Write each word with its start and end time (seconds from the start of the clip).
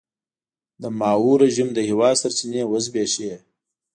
د 0.81 0.83
ماوو 0.99 1.33
رژیم 1.43 1.69
د 1.73 1.79
هېواد 1.89 2.15
سرچینې 2.21 2.61
وزبېښي. 2.71 3.31